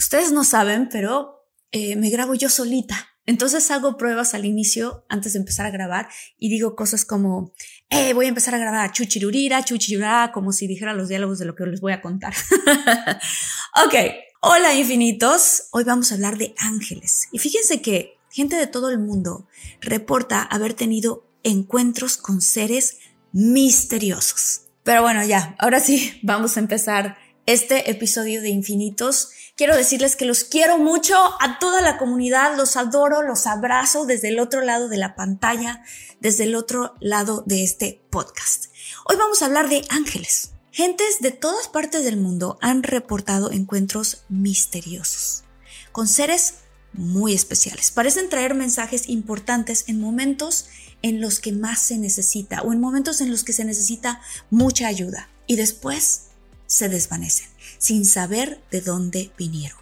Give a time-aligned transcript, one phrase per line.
[0.00, 3.10] Ustedes no saben, pero eh, me grabo yo solita.
[3.26, 7.52] Entonces hago pruebas al inicio antes de empezar a grabar y digo cosas como,
[7.90, 11.54] eh, voy a empezar a grabar chuchirurira, chuchirura, como si dijera los diálogos de lo
[11.54, 12.32] que les voy a contar.
[13.84, 13.94] ok,
[14.40, 15.64] hola infinitos.
[15.70, 17.28] Hoy vamos a hablar de ángeles.
[17.30, 19.48] Y fíjense que gente de todo el mundo
[19.82, 23.00] reporta haber tenido encuentros con seres
[23.32, 24.62] misteriosos.
[24.82, 27.18] Pero bueno, ya, ahora sí, vamos a empezar
[27.52, 29.30] este episodio de Infinitos.
[29.56, 34.28] Quiero decirles que los quiero mucho a toda la comunidad, los adoro, los abrazo desde
[34.28, 35.82] el otro lado de la pantalla,
[36.20, 38.66] desde el otro lado de este podcast.
[39.04, 40.52] Hoy vamos a hablar de ángeles.
[40.70, 45.42] Gentes de todas partes del mundo han reportado encuentros misteriosos
[45.90, 46.54] con seres
[46.92, 47.90] muy especiales.
[47.90, 50.66] Parecen traer mensajes importantes en momentos
[51.02, 54.86] en los que más se necesita o en momentos en los que se necesita mucha
[54.86, 55.28] ayuda.
[55.48, 56.29] Y después
[56.70, 59.78] se desvanecen, sin saber de dónde vinieron.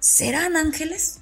[0.00, 1.20] ¿Serán ángeles?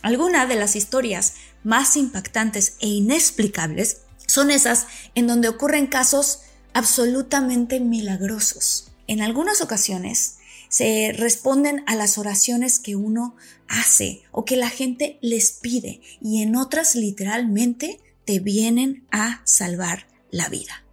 [0.00, 6.40] Algunas de las historias más impactantes e inexplicables son esas en donde ocurren casos
[6.72, 8.90] absolutamente milagrosos.
[9.06, 10.38] En algunas ocasiones
[10.70, 13.36] se responden a las oraciones que uno
[13.68, 20.06] hace o que la gente les pide y en otras literalmente te vienen a salvar
[20.30, 20.84] la vida.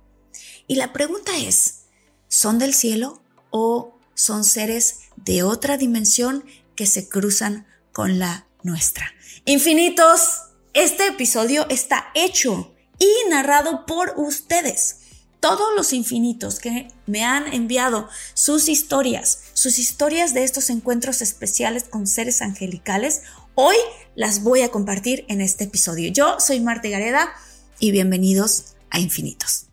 [0.67, 1.83] Y la pregunta es,
[2.27, 3.21] ¿son del cielo
[3.57, 6.43] o son seres de otra dimensión
[6.75, 9.13] que se cruzan con la nuestra.
[9.45, 10.41] Infinitos,
[10.73, 14.97] este episodio está hecho y narrado por ustedes.
[15.39, 21.85] Todos los infinitos que me han enviado sus historias, sus historias de estos encuentros especiales
[21.85, 23.21] con seres angelicales,
[23.53, 23.77] hoy
[24.15, 26.11] las voy a compartir en este episodio.
[26.11, 27.31] Yo soy Marta Gareda
[27.79, 29.67] y bienvenidos a Infinitos.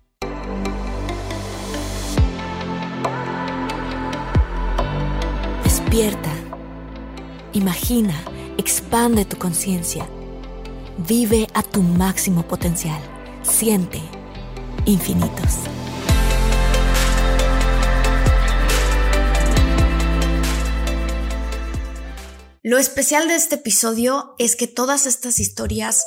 [5.92, 6.32] Despierta,
[7.52, 8.14] imagina,
[8.56, 10.08] expande tu conciencia,
[10.96, 12.98] vive a tu máximo potencial,
[13.42, 14.00] siente
[14.86, 15.58] infinitos.
[22.62, 26.06] Lo especial de este episodio es que todas estas historias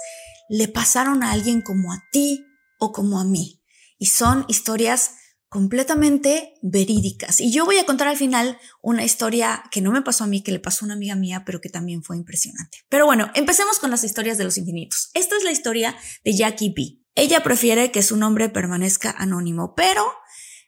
[0.49, 2.43] le pasaron a alguien como a ti
[2.79, 3.61] o como a mí.
[3.99, 5.11] Y son historias
[5.49, 7.39] completamente verídicas.
[7.39, 10.41] Y yo voy a contar al final una historia que no me pasó a mí,
[10.41, 12.79] que le pasó a una amiga mía, pero que también fue impresionante.
[12.89, 15.09] Pero bueno, empecemos con las historias de los infinitos.
[15.13, 16.99] Esta es la historia de Jackie B.
[17.15, 20.05] Ella prefiere que su nombre permanezca anónimo, pero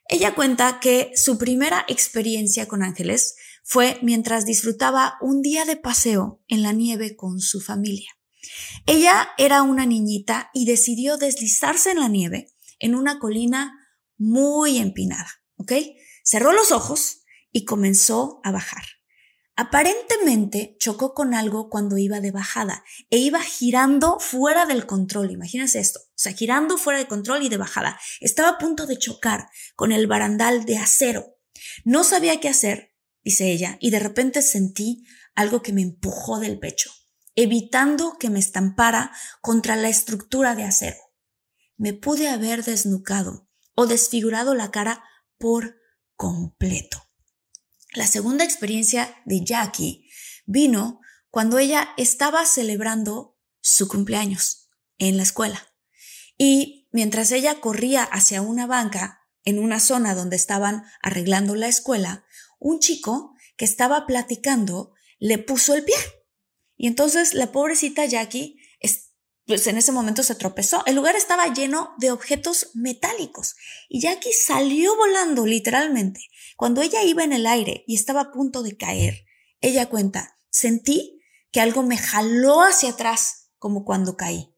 [0.08, 6.42] ella cuenta que su primera experiencia con ángeles fue mientras disfrutaba un día de paseo
[6.48, 8.10] en la nieve con su familia.
[8.86, 13.77] Ella era una niñita y decidió deslizarse en la nieve en una colina
[14.18, 15.72] muy empinada, ¿ok?
[16.22, 18.82] Cerró los ojos y comenzó a bajar.
[19.60, 25.32] Aparentemente chocó con algo cuando iba de bajada e iba girando fuera del control.
[25.32, 27.98] Imagínense esto, o sea, girando fuera de control y de bajada.
[28.20, 31.38] Estaba a punto de chocar con el barandal de acero.
[31.84, 35.04] No sabía qué hacer, dice ella, y de repente sentí
[35.34, 36.92] algo que me empujó del pecho,
[37.34, 39.10] evitando que me estampara
[39.40, 40.98] contra la estructura de acero.
[41.76, 43.47] Me pude haber desnucado
[43.78, 45.04] o desfigurado la cara
[45.38, 45.76] por
[46.16, 47.00] completo.
[47.94, 50.10] La segunda experiencia de Jackie
[50.46, 55.62] vino cuando ella estaba celebrando su cumpleaños en la escuela.
[56.36, 62.24] Y mientras ella corría hacia una banca en una zona donde estaban arreglando la escuela,
[62.58, 65.94] un chico que estaba platicando le puso el pie.
[66.76, 68.57] Y entonces la pobrecita Jackie
[69.48, 70.84] pues en ese momento se tropezó.
[70.84, 73.56] El lugar estaba lleno de objetos metálicos
[73.88, 76.20] y Jackie salió volando literalmente.
[76.54, 79.24] Cuando ella iba en el aire y estaba a punto de caer
[79.62, 84.54] Ella cuenta, sentí que algo me jaló hacia atrás, como cuando caí.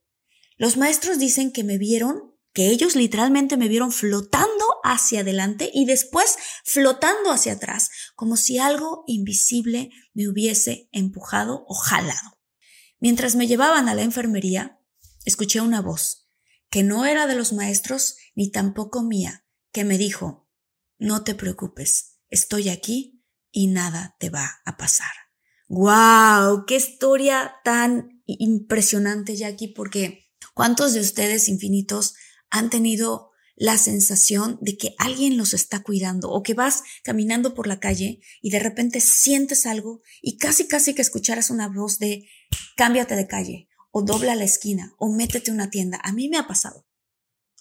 [0.56, 5.84] Los maestros dicen que me vieron, que ellos literalmente me vieron flotando hacia adelante y
[5.84, 12.40] después flotando hacia atrás, como si algo invisible me hubiese empujado o jalado.
[12.98, 14.79] Mientras me llevaban a la enfermería,
[15.30, 16.28] escuché una voz,
[16.70, 20.48] que no era de los maestros ni tampoco mía, que me dijo,
[20.98, 25.10] no te preocupes, estoy aquí y nada te va a pasar.
[25.68, 26.66] ¡Wow!
[26.66, 29.68] ¡Qué historia tan impresionante, Jackie!
[29.68, 32.14] Porque ¿cuántos de ustedes infinitos
[32.50, 37.66] han tenido la sensación de que alguien los está cuidando o que vas caminando por
[37.66, 42.26] la calle y de repente sientes algo y casi casi que escucharas una voz de
[42.76, 46.00] cámbiate de calle o dobla la esquina o métete a una tienda.
[46.02, 46.86] A mí me ha pasado.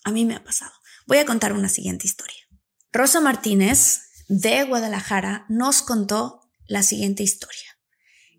[0.04, 0.72] A mí me ha pasado.
[1.08, 2.48] Voy a contar una siguiente historia.
[2.92, 7.80] Rosa Martínez de Guadalajara nos contó la siguiente historia.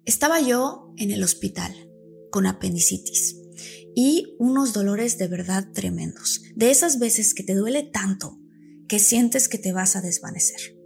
[0.05, 1.75] Estaba yo en el hospital
[2.31, 3.37] con apendicitis
[3.95, 8.39] y unos dolores de verdad tremendos, de esas veces que te duele tanto
[8.89, 10.77] que sientes que te vas a desvanecer.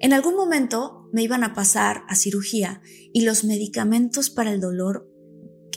[0.00, 5.10] En algún momento me iban a pasar a cirugía y los medicamentos para el dolor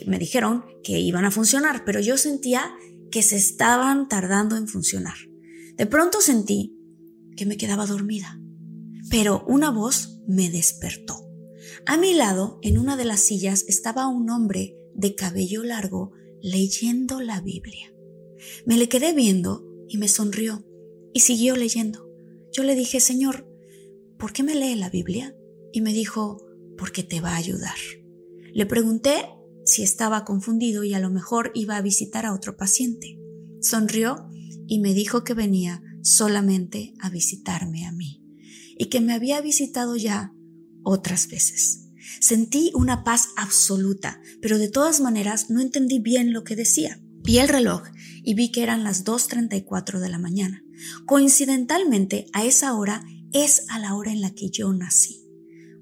[0.06, 2.72] me dijeron que iban a funcionar, pero yo sentía
[3.10, 5.16] que se estaban tardando en funcionar.
[5.76, 6.76] De pronto sentí
[7.36, 8.40] que me quedaba dormida,
[9.10, 11.28] pero una voz me despertó.
[11.86, 17.20] A mi lado, en una de las sillas, estaba un hombre de cabello largo leyendo
[17.20, 17.92] la Biblia.
[18.66, 20.64] Me le quedé viendo y me sonrió
[21.12, 22.08] y siguió leyendo.
[22.52, 23.48] Yo le dije, Señor,
[24.18, 25.36] ¿por qué me lee la Biblia?
[25.72, 26.38] Y me dijo,
[26.76, 27.76] porque te va a ayudar.
[28.52, 29.24] Le pregunté
[29.64, 33.18] si estaba confundido y a lo mejor iba a visitar a otro paciente.
[33.60, 34.28] Sonrió
[34.66, 38.22] y me dijo que venía solamente a visitarme a mí
[38.76, 40.32] y que me había visitado ya
[40.82, 41.90] otras veces.
[42.20, 47.00] Sentí una paz absoluta, pero de todas maneras no entendí bien lo que decía.
[47.24, 47.82] Vi el reloj
[48.22, 50.62] y vi que eran las 2.34 de la mañana.
[51.06, 55.24] Coincidentalmente, a esa hora es a la hora en la que yo nací.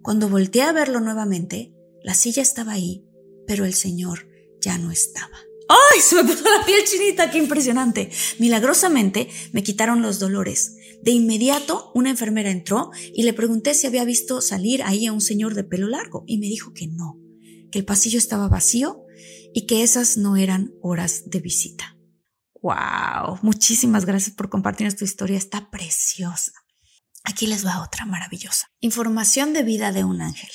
[0.02, 3.04] Cuando volteé a verlo nuevamente, la silla estaba ahí,
[3.50, 4.28] pero el Señor
[4.60, 5.36] ya no estaba.
[5.68, 6.00] ¡Ay!
[6.00, 8.08] Se me puso la piel chinita, qué impresionante.
[8.38, 10.76] Milagrosamente me quitaron los dolores.
[11.02, 15.20] De inmediato, una enfermera entró y le pregunté si había visto salir ahí a un
[15.20, 17.18] señor de pelo largo y me dijo que no,
[17.72, 19.02] que el pasillo estaba vacío
[19.52, 21.98] y que esas no eran horas de visita.
[22.62, 23.40] ¡Wow!
[23.42, 26.52] Muchísimas gracias por compartirnos tu historia, está preciosa.
[27.24, 28.68] Aquí les va otra maravillosa.
[28.78, 30.50] Información de vida de un ángel.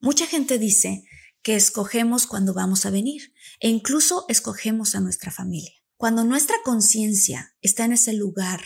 [0.00, 1.04] Mucha gente dice
[1.42, 5.72] que escogemos cuando vamos a venir e incluso escogemos a nuestra familia.
[5.96, 8.60] Cuando nuestra conciencia está en ese lugar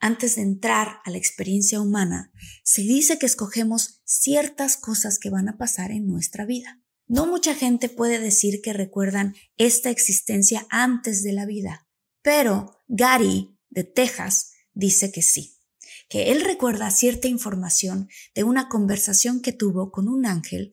[0.00, 2.32] antes de entrar a la experiencia humana,
[2.62, 6.80] se dice que escogemos ciertas cosas que van a pasar en nuestra vida.
[7.06, 11.88] No mucha gente puede decir que recuerdan esta existencia antes de la vida,
[12.22, 15.56] pero Gary de Texas dice que sí,
[16.08, 20.72] que él recuerda cierta información de una conversación que tuvo con un ángel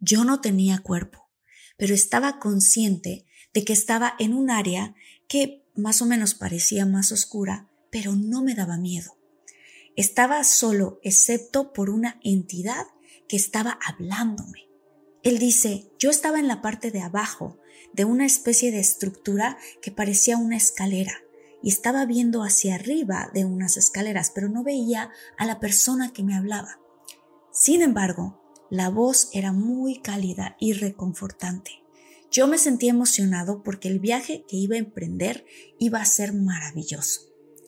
[0.00, 1.28] yo no tenía cuerpo,
[1.76, 4.94] pero estaba consciente de que estaba en un área
[5.28, 9.16] que más o menos parecía más oscura, pero no me daba miedo.
[9.96, 12.86] Estaba solo excepto por una entidad
[13.28, 14.68] que estaba hablándome.
[15.22, 17.58] Él dice, yo estaba en la parte de abajo
[17.92, 21.12] de una especie de estructura que parecía una escalera
[21.62, 26.22] y estaba viendo hacia arriba de unas escaleras, pero no veía a la persona que
[26.22, 26.78] me hablaba.
[27.52, 31.82] Sin embargo, la voz era muy cálida y reconfortante.
[32.30, 35.46] Yo me sentí emocionado porque el viaje que iba a emprender
[35.78, 37.22] iba a ser maravilloso.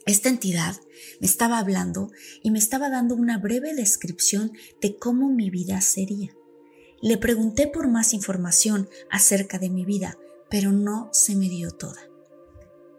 [0.07, 0.77] Esta entidad
[1.21, 2.11] me estaba hablando
[2.43, 6.35] y me estaba dando una breve descripción de cómo mi vida sería.
[7.01, 10.19] Le pregunté por más información acerca de mi vida,
[10.51, 12.10] pero no se me dio toda.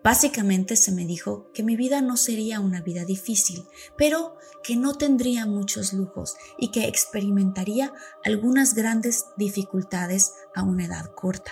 [0.03, 3.67] Básicamente se me dijo que mi vida no sería una vida difícil,
[3.97, 7.93] pero que no tendría muchos lujos y que experimentaría
[8.23, 11.51] algunas grandes dificultades a una edad corta.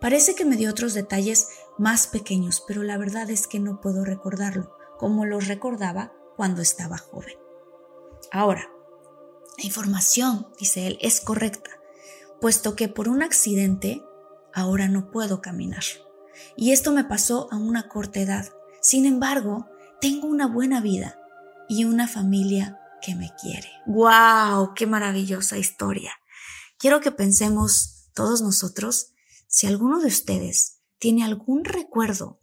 [0.00, 4.04] Parece que me dio otros detalles más pequeños, pero la verdad es que no puedo
[4.04, 7.34] recordarlo como los recordaba cuando estaba joven.
[8.32, 8.68] Ahora,
[9.56, 11.70] la información, dice él, es correcta,
[12.40, 14.02] puesto que por un accidente
[14.52, 15.84] ahora no puedo caminar.
[16.56, 18.50] Y esto me pasó a una corta edad.
[18.82, 19.68] Sin embargo,
[20.00, 21.18] tengo una buena vida
[21.68, 23.70] y una familia que me quiere.
[23.86, 24.74] ¡Wow!
[24.74, 26.12] ¡Qué maravillosa historia!
[26.78, 29.12] Quiero que pensemos todos nosotros
[29.46, 32.40] si alguno de ustedes tiene algún recuerdo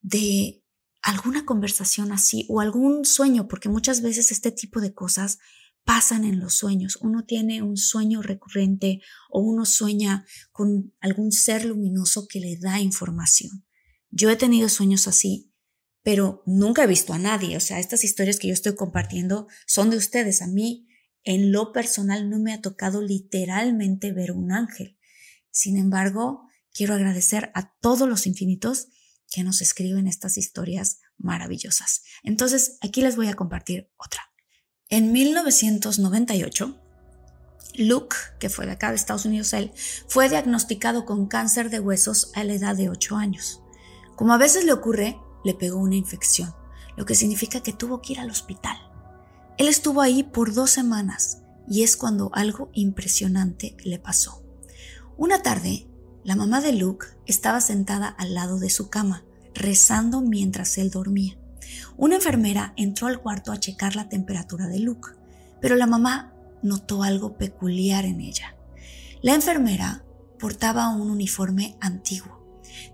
[0.00, 0.62] de
[1.02, 5.38] alguna conversación así o algún sueño, porque muchas veces este tipo de cosas
[5.84, 6.98] pasan en los sueños.
[7.00, 9.00] Uno tiene un sueño recurrente
[9.30, 13.64] o uno sueña con algún ser luminoso que le da información.
[14.10, 15.52] Yo he tenido sueños así,
[16.02, 17.56] pero nunca he visto a nadie.
[17.56, 20.42] O sea, estas historias que yo estoy compartiendo son de ustedes.
[20.42, 20.88] A mí,
[21.22, 24.98] en lo personal, no me ha tocado literalmente ver un ángel.
[25.50, 28.88] Sin embargo, quiero agradecer a todos los infinitos
[29.30, 32.02] que nos escriben estas historias maravillosas.
[32.22, 34.33] Entonces, aquí les voy a compartir otra.
[34.96, 36.72] En 1998,
[37.78, 39.72] Luke, que fue de acá de Estados Unidos él,
[40.06, 43.60] fue diagnosticado con cáncer de huesos a la edad de 8 años.
[44.14, 46.54] Como a veces le ocurre, le pegó una infección,
[46.96, 48.76] lo que significa que tuvo que ir al hospital.
[49.58, 54.44] Él estuvo ahí por dos semanas y es cuando algo impresionante le pasó.
[55.16, 55.88] Una tarde,
[56.22, 59.24] la mamá de Luke estaba sentada al lado de su cama,
[59.54, 61.36] rezando mientras él dormía.
[61.96, 65.10] Una enfermera entró al cuarto a checar la temperatura de Luke,
[65.60, 68.56] pero la mamá notó algo peculiar en ella.
[69.22, 70.04] La enfermera
[70.38, 72.44] portaba un uniforme antiguo,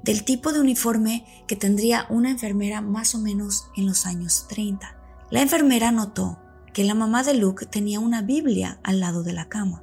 [0.03, 4.97] del tipo de uniforme que tendría una enfermera más o menos en los años 30.
[5.31, 6.39] La enfermera notó
[6.73, 9.83] que la mamá de Luke tenía una Biblia al lado de la cama.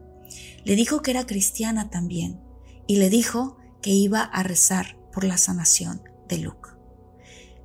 [0.64, 2.40] Le dijo que era cristiana también
[2.88, 6.67] y le dijo que iba a rezar por la sanación de Luke.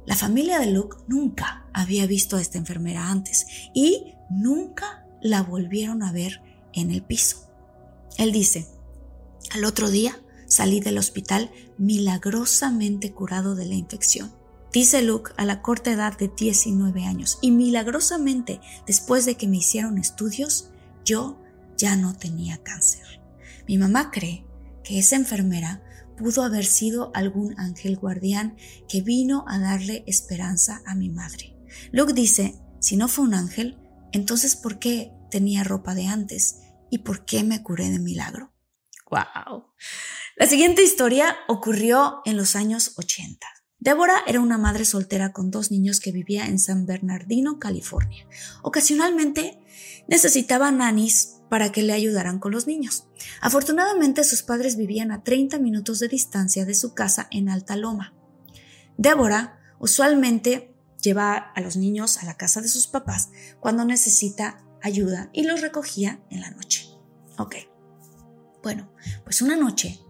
[0.07, 6.03] La familia de Luke nunca había visto a esta enfermera antes y nunca la volvieron
[6.03, 6.43] a ver
[6.73, 7.49] en el piso.
[8.19, 8.67] Él dice,
[9.53, 14.33] al otro día salí del hospital milagrosamente curado de la infección.
[14.73, 19.59] Dice Luke a la corta edad de 19 años y milagrosamente después de que me
[19.59, 20.71] hicieron estudios,
[21.05, 21.39] yo
[21.77, 23.21] ya no tenía cáncer.
[23.69, 24.45] Mi mamá cree
[24.83, 25.83] que esa enfermera
[26.23, 28.57] pudo haber sido algún ángel guardián
[28.88, 31.57] que vino a darle esperanza a mi madre.
[31.91, 33.79] Luke dice, si no fue un ángel,
[34.12, 36.61] entonces ¿por qué tenía ropa de antes?
[36.91, 38.52] ¿Y por qué me curé de milagro?
[39.11, 39.67] ¡Wow!
[40.37, 43.47] La siguiente historia ocurrió en los años 80.
[43.79, 48.29] Débora era una madre soltera con dos niños que vivía en San Bernardino, California.
[48.62, 49.59] Ocasionalmente
[50.07, 53.09] necesitaba nanis para que le ayudaran con los niños.
[53.43, 58.15] Afortunadamente sus padres vivían a 30 minutos de distancia de su casa en Alta Loma.
[58.97, 65.29] Débora usualmente lleva a los niños a la casa de sus papás cuando necesita ayuda
[65.35, 66.89] y los recogía en la noche.
[67.37, 67.57] Ok.
[68.63, 68.91] Bueno,
[69.23, 70.01] pues una noche,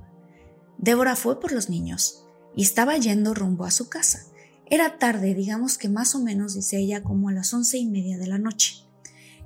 [0.78, 2.22] Débora fue por los niños
[2.54, 4.26] y estaba yendo rumbo a su casa.
[4.66, 8.16] Era tarde, digamos que más o menos, dice ella, como a las once y media
[8.16, 8.81] de la noche.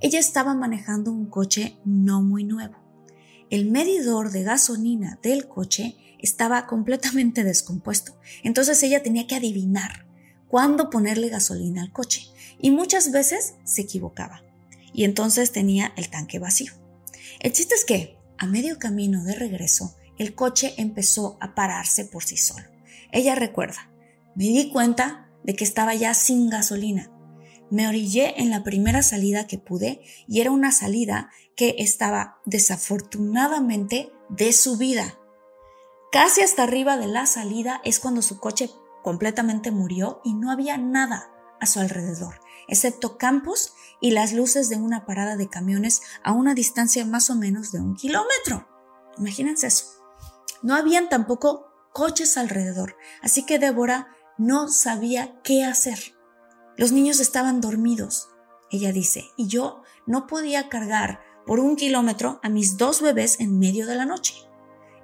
[0.00, 2.76] Ella estaba manejando un coche no muy nuevo.
[3.48, 10.06] El medidor de gasolina del coche estaba completamente descompuesto, entonces ella tenía que adivinar
[10.48, 12.26] cuándo ponerle gasolina al coche
[12.60, 14.42] y muchas veces se equivocaba
[14.92, 16.72] y entonces tenía el tanque vacío.
[17.40, 22.24] El chiste es que, a medio camino de regreso, el coche empezó a pararse por
[22.24, 22.66] sí solo.
[23.12, 23.90] Ella recuerda,
[24.34, 27.10] me di cuenta de que estaba ya sin gasolina
[27.70, 34.12] me orillé en la primera salida que pude y era una salida que estaba desafortunadamente
[34.28, 35.18] de subida.
[36.12, 38.70] Casi hasta arriba de la salida es cuando su coche
[39.02, 41.30] completamente murió y no había nada
[41.60, 46.54] a su alrededor, excepto campos y las luces de una parada de camiones a una
[46.54, 48.68] distancia más o menos de un kilómetro.
[49.18, 49.86] Imagínense eso.
[50.62, 54.08] No habían tampoco coches alrededor, así que Débora
[54.38, 56.15] no sabía qué hacer.
[56.76, 58.28] Los niños estaban dormidos,
[58.70, 63.58] ella dice, y yo no podía cargar por un kilómetro a mis dos bebés en
[63.58, 64.34] medio de la noche.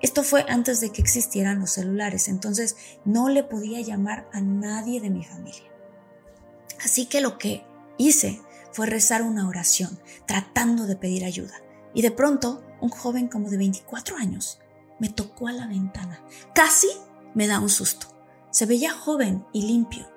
[0.00, 5.00] Esto fue antes de que existieran los celulares, entonces no le podía llamar a nadie
[5.00, 5.71] de mi familia.
[6.85, 7.64] Así que lo que
[7.99, 8.41] hice
[8.73, 11.55] fue rezar una oración, tratando de pedir ayuda.
[11.95, 14.59] Y de pronto, un joven como de 24 años
[14.99, 16.25] me tocó a la ventana.
[16.55, 16.88] Casi
[17.35, 18.09] me da un susto.
[18.50, 20.12] Se veía joven y limpio.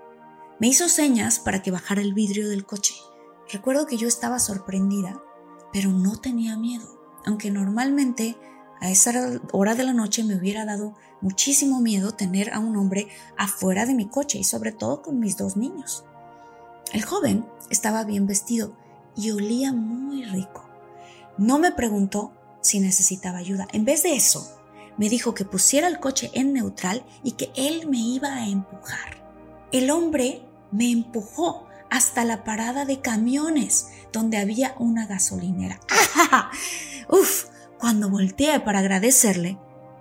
[0.59, 2.95] Me hizo señas para que bajara el vidrio del coche.
[3.51, 5.21] Recuerdo que yo estaba sorprendida,
[5.73, 6.87] pero no tenía miedo,
[7.25, 8.37] aunque normalmente
[8.79, 13.09] a esa hora de la noche me hubiera dado muchísimo miedo tener a un hombre
[13.37, 16.05] afuera de mi coche y sobre todo con mis dos niños.
[16.93, 18.77] El joven estaba bien vestido
[19.17, 20.69] y olía muy rico.
[21.37, 22.31] No me preguntó
[22.61, 23.67] si necesitaba ayuda.
[23.73, 24.57] En vez de eso,
[24.97, 29.25] me dijo que pusiera el coche en neutral y que él me iba a empujar.
[29.71, 30.44] El hombre
[30.75, 35.79] me empujó hasta la parada de camiones donde había una gasolinera.
[37.09, 37.45] Uf,
[37.79, 39.57] cuando volteé para agradecerle,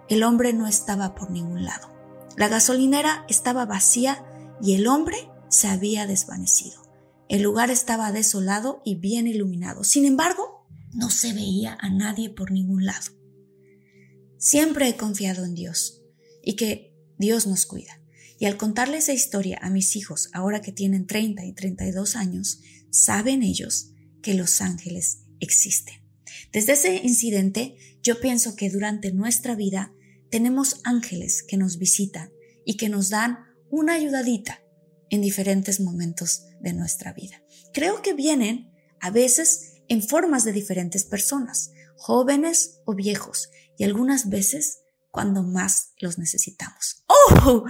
[0.09, 1.88] el hombre no estaba por ningún lado.
[2.37, 4.25] La gasolinera estaba vacía
[4.61, 5.16] y el hombre
[5.49, 6.83] se había desvanecido.
[7.28, 9.85] El lugar estaba desolado y bien iluminado.
[9.85, 13.12] Sin embargo, no se veía a nadie por ningún lado.
[14.38, 16.02] Siempre he confiado en Dios
[16.43, 18.00] y que Dios nos cuida.
[18.38, 22.60] Y al contarle esa historia a mis hijos, ahora que tienen 30 y 32 años,
[22.90, 26.02] saben ellos que los ángeles existen.
[26.52, 29.92] Desde ese incidente, yo pienso que durante nuestra vida
[30.30, 32.30] tenemos ángeles que nos visitan
[32.64, 33.38] y que nos dan
[33.70, 34.62] una ayudadita
[35.10, 37.42] en diferentes momentos de nuestra vida.
[37.72, 44.28] Creo que vienen a veces en formas de diferentes personas, jóvenes o viejos, y algunas
[44.28, 47.04] veces cuando más los necesitamos.
[47.06, 47.64] ¡Oh!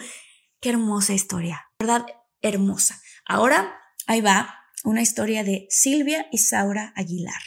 [0.65, 1.67] ¡Qué hermosa historia!
[1.79, 2.07] ¿Verdad?
[2.41, 2.99] Hermosa.
[3.27, 7.43] Ahora, ahí va una historia de Silvia Isaura Aguilar.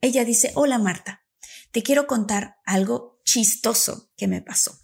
[0.00, 1.24] Ella dice, hola Marta,
[1.72, 4.78] te quiero contar algo chistoso que me pasó.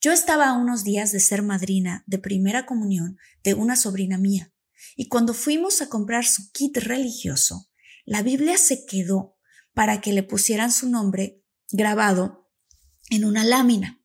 [0.00, 4.50] Yo estaba a unos días de ser madrina de primera comunión de una sobrina mía,
[4.96, 7.68] y cuando fuimos a comprar su kit religioso,
[8.06, 9.36] la Biblia se quedó
[9.74, 12.50] para que le pusieran su nombre grabado
[13.10, 14.02] en una lámina.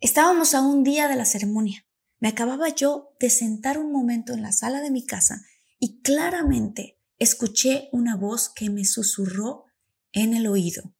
[0.00, 1.84] Estábamos a un día de la ceremonia.
[2.20, 5.44] Me acababa yo de sentar un momento en la sala de mi casa
[5.78, 9.66] y claramente escuché una voz que me susurró
[10.12, 10.94] en el oído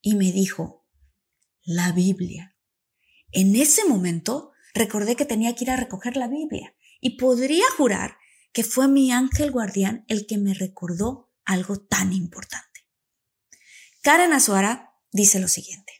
[0.00, 0.86] y me dijo,
[1.62, 2.56] la Biblia.
[3.32, 8.16] En ese momento recordé que tenía que ir a recoger la Biblia y podría jurar
[8.52, 12.86] que fue mi ángel guardián el que me recordó algo tan importante.
[14.02, 15.92] Karen Azuara dice lo siguiente.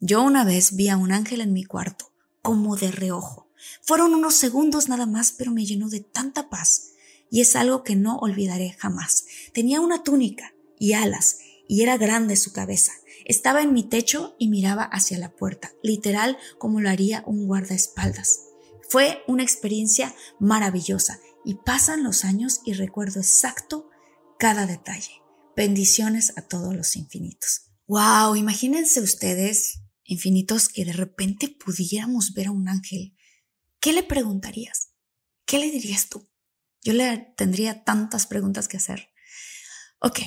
[0.00, 3.41] Yo una vez vi a un ángel en mi cuarto, como de reojo.
[3.82, 6.92] Fueron unos segundos nada más, pero me llenó de tanta paz.
[7.30, 9.26] Y es algo que no olvidaré jamás.
[9.52, 12.92] Tenía una túnica y alas, y era grande su cabeza.
[13.24, 18.40] Estaba en mi techo y miraba hacia la puerta, literal como lo haría un guardaespaldas.
[18.88, 23.88] Fue una experiencia maravillosa y pasan los años y recuerdo exacto
[24.38, 25.22] cada detalle.
[25.56, 27.70] Bendiciones a todos los infinitos.
[27.86, 33.14] Wow, imagínense ustedes, infinitos, que de repente pudiéramos ver a un ángel.
[33.82, 34.90] ¿Qué le preguntarías?
[35.44, 36.30] ¿Qué le dirías tú?
[36.84, 39.08] Yo le tendría tantas preguntas que hacer.
[39.98, 40.20] Ok,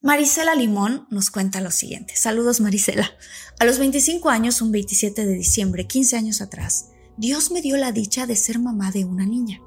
[0.00, 2.14] Marisela Limón nos cuenta lo siguiente.
[2.14, 3.10] Saludos Marisela.
[3.58, 7.90] A los 25 años, un 27 de diciembre, 15 años atrás, Dios me dio la
[7.90, 9.60] dicha de ser mamá de una niña.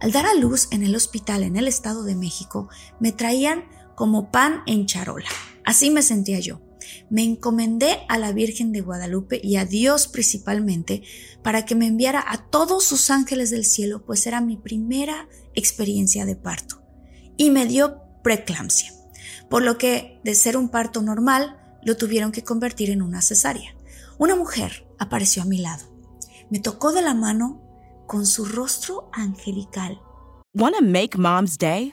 [0.00, 4.30] Al dar a luz en el hospital en el Estado de México, me traían como
[4.30, 5.28] pan en charola.
[5.66, 6.62] Así me sentía yo.
[7.10, 11.02] Me encomendé a la Virgen de Guadalupe y a Dios principalmente
[11.42, 16.26] para que me enviara a todos sus ángeles del cielo, pues era mi primera experiencia
[16.26, 16.82] de parto.
[17.36, 18.98] Y me dio preeclampsia
[19.48, 23.74] por lo que de ser un parto normal lo tuvieron que convertir en una cesárea.
[24.18, 25.84] Una mujer apareció a mi lado.
[26.50, 27.62] Me tocó de la mano
[28.06, 30.00] con su rostro angelical.
[30.54, 31.92] Want to make mom's day?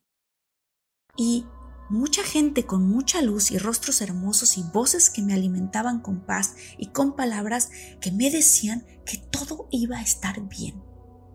[1.17, 1.45] Y
[1.89, 6.55] mucha gente con mucha luz y rostros hermosos y voces que me alimentaban con paz
[6.77, 7.69] y con palabras
[7.99, 10.81] que me decían que todo iba a estar bien.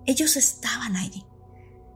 [0.07, 1.27] Ellos estaban ahí.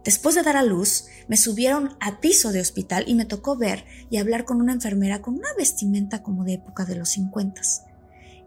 [0.05, 3.85] Después de dar a luz, me subieron a piso de hospital y me tocó ver
[4.11, 7.63] y hablar con una enfermera con una vestimenta como de época de los 50.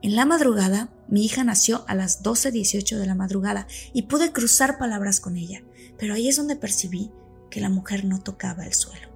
[0.01, 4.77] En la madrugada, mi hija nació a las 12.18 de la madrugada y pude cruzar
[4.77, 5.63] palabras con ella,
[5.97, 7.11] pero ahí es donde percibí
[7.49, 9.12] que la mujer no tocaba el suelo.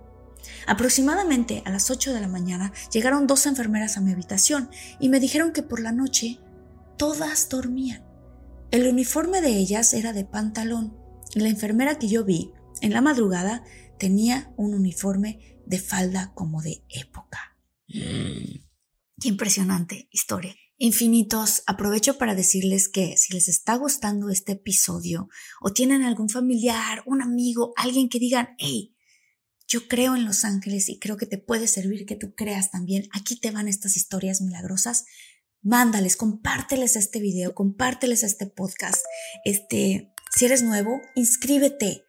[0.66, 5.20] Aproximadamente a las 8 de la mañana llegaron dos enfermeras a mi habitación y me
[5.20, 6.40] dijeron que por la noche
[6.98, 8.06] todas dormían.
[8.72, 10.98] El uniforme de ellas era de pantalón
[11.34, 13.64] y la enfermera que yo vi en la madrugada
[13.98, 17.58] tenía un uniforme de falda como de época.
[17.88, 18.66] Mm.
[19.20, 20.56] Qué impresionante historia.
[20.78, 25.28] Infinitos, aprovecho para decirles que si les está gustando este episodio
[25.60, 28.96] o tienen algún familiar, un amigo, alguien que digan, hey,
[29.68, 33.10] yo creo en los ángeles y creo que te puede servir que tú creas también.
[33.12, 35.06] Aquí te van estas historias milagrosas.
[35.62, 39.04] Mándales, compárteles este video, compárteles este podcast.
[39.44, 42.04] Este, si eres nuevo, inscríbete.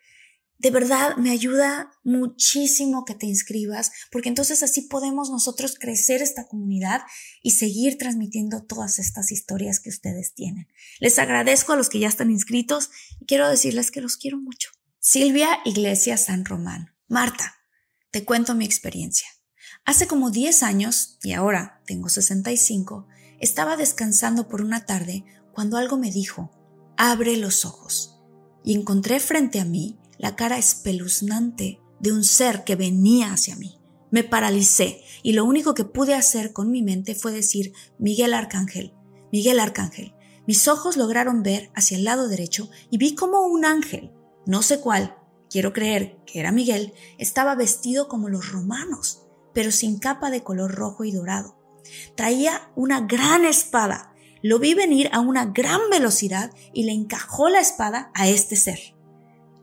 [0.59, 6.47] De verdad me ayuda muchísimo que te inscribas, porque entonces así podemos nosotros crecer esta
[6.47, 7.03] comunidad
[7.42, 10.68] y seguir transmitiendo todas estas historias que ustedes tienen.
[10.99, 12.90] Les agradezco a los que ya están inscritos
[13.21, 14.71] y quiero decirles que los quiero mucho.
[14.99, 16.97] Silvia Iglesias San Román.
[17.11, 17.55] Marta,
[18.11, 19.27] te cuento mi experiencia.
[19.87, 23.07] Hace como 10 años, y ahora tengo 65,
[23.40, 26.51] estaba descansando por una tarde cuando algo me dijo,
[26.99, 28.21] abre los ojos,
[28.62, 33.79] y encontré frente a mí la cara espeluznante de un ser que venía hacia mí.
[34.11, 38.92] Me paralicé y lo único que pude hacer con mi mente fue decir, Miguel Arcángel,
[39.33, 40.14] Miguel Arcángel.
[40.47, 44.12] Mis ojos lograron ver hacia el lado derecho y vi como un ángel,
[44.44, 45.17] no sé cuál,
[45.50, 50.74] quiero creer que era Miguel, estaba vestido como los romanos, pero sin capa de color
[50.74, 51.58] rojo y dorado.
[52.16, 54.14] Traía una gran espada.
[54.42, 58.78] Lo vi venir a una gran velocidad y le encajó la espada a este ser.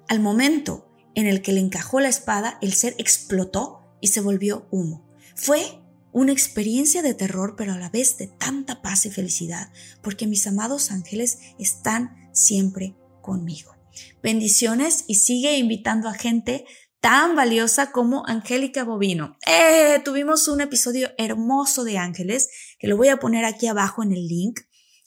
[0.07, 4.67] Al momento en el que le encajó la espada, el ser explotó y se volvió
[4.71, 5.05] humo.
[5.35, 9.71] Fue una experiencia de terror, pero a la vez de tanta paz y felicidad,
[10.01, 13.74] porque mis amados ángeles están siempre conmigo.
[14.21, 16.65] Bendiciones y sigue invitando a gente
[16.99, 19.37] tan valiosa como Angélica Bovino.
[19.45, 24.11] Eh, tuvimos un episodio hermoso de ángeles que lo voy a poner aquí abajo en
[24.11, 24.61] el link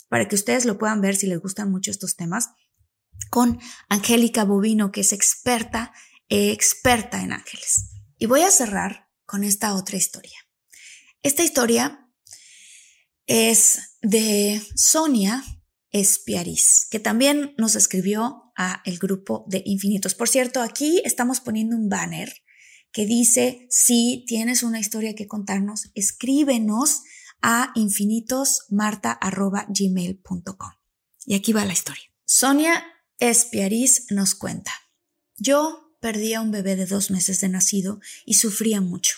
[0.09, 2.51] para que ustedes lo puedan ver si les gustan mucho estos temas
[3.31, 5.93] con Angélica Bovino, que es experta,
[6.29, 7.91] experta en ángeles.
[8.17, 10.39] Y voy a cerrar con esta otra historia.
[11.23, 12.09] Esta historia
[13.27, 15.45] es de Sonia
[15.91, 18.48] Espiariz, que también nos escribió
[18.85, 20.15] el grupo de infinitos.
[20.15, 22.31] Por cierto, aquí estamos poniendo un banner
[22.93, 27.03] que dice, si tienes una historia que contarnos, escríbenos
[27.41, 30.71] a infinitosmarta.gmail.com.
[31.27, 32.03] Y aquí va la historia.
[32.25, 32.85] Sonia
[33.21, 34.73] Espiariz nos cuenta,
[35.37, 39.17] yo perdí a un bebé de dos meses de nacido y sufría mucho.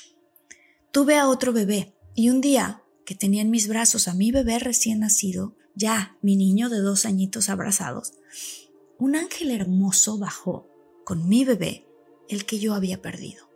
[0.93, 4.59] Tuve a otro bebé y un día que tenía en mis brazos a mi bebé
[4.59, 8.13] recién nacido, ya mi niño de dos añitos abrazados,
[9.01, 10.69] un ángel hermoso bajó
[11.05, 11.89] con mi bebé,
[12.29, 13.49] el que yo había perdido.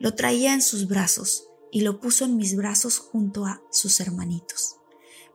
[0.00, 4.76] Lo traía en sus brazos y lo puso en mis brazos junto a sus hermanitos.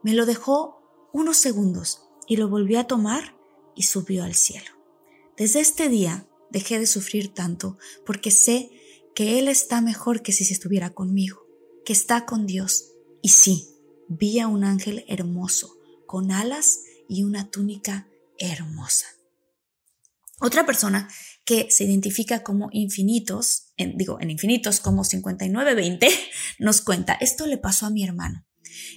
[0.02, 3.34] Me lo dejó unos segundos y lo volvió a tomar
[3.74, 4.70] y subió al cielo.
[5.38, 8.70] Desde este día dejé de sufrir tanto porque sé
[9.14, 11.46] que Él está mejor que si estuviera conmigo,
[11.86, 12.92] que está con Dios.
[13.22, 13.68] Y sí,
[14.08, 18.06] vi a un ángel hermoso, con alas y una túnica
[18.38, 19.16] hermosa.
[20.40, 21.08] Otra persona
[21.44, 26.08] que se identifica como infinitos, digo, en infinitos como 5920,
[26.58, 28.44] nos cuenta, esto le pasó a mi hermano.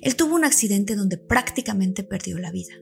[0.02, 2.74] Él tuvo un accidente donde prácticamente perdió la vida.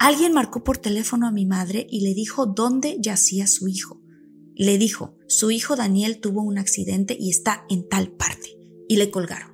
[0.00, 4.00] Alguien marcó por teléfono a mi madre y le dijo dónde yacía su hijo.
[4.56, 8.50] Le dijo, su hijo Daniel tuvo un accidente y está en tal parte.
[8.88, 9.53] Y le colgaron.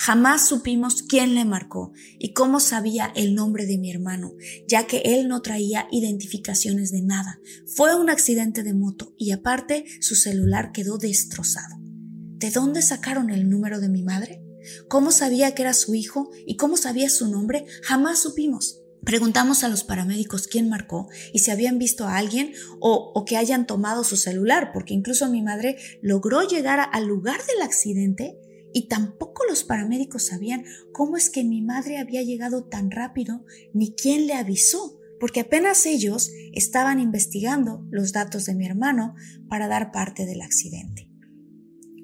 [0.00, 4.32] Jamás supimos quién le marcó y cómo sabía el nombre de mi hermano,
[4.66, 7.38] ya que él no traía identificaciones de nada.
[7.76, 11.76] Fue un accidente de moto y aparte su celular quedó destrozado.
[11.82, 14.42] ¿De dónde sacaron el número de mi madre?
[14.88, 17.66] ¿Cómo sabía que era su hijo y cómo sabía su nombre?
[17.82, 18.80] Jamás supimos.
[19.04, 23.66] Preguntamos a los paramédicos quién marcó y si habían visto a alguien o, que hayan
[23.66, 28.38] tomado su celular, porque incluso mi madre logró llegar al lugar del accidente
[28.72, 33.94] y tampoco los paramédicos sabían cómo es que mi madre había llegado tan rápido ni
[33.94, 39.14] quién le avisó, porque apenas ellos estaban investigando los datos de mi hermano
[39.48, 41.10] para dar parte del accidente.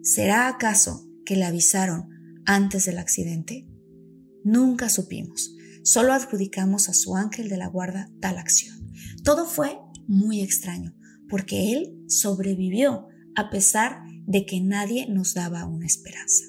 [0.02, 2.08] ¿Será acaso que le avisaron
[2.44, 3.66] antes del accidente?
[4.44, 8.92] Nunca supimos, solo adjudicamos a su ángel de la guarda tal acción.
[9.24, 10.94] Todo fue muy extraño,
[11.28, 16.44] porque él sobrevivió a pesar de que nadie nos daba una esperanza.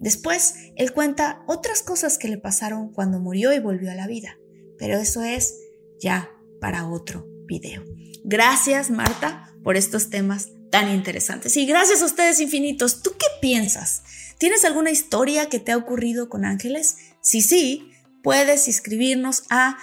[0.00, 4.38] Después, él cuenta otras cosas que le pasaron cuando murió y volvió a la vida,
[4.78, 5.58] pero eso es
[6.00, 7.84] ya para otro video.
[8.24, 11.54] Gracias, Marta, por estos temas tan interesantes.
[11.56, 13.02] Y gracias a ustedes infinitos.
[13.02, 14.02] ¿Tú qué piensas?
[14.38, 16.96] ¿Tienes alguna historia que te ha ocurrido con ángeles?
[17.20, 17.90] Si sí,
[18.22, 19.76] puedes escribirnos a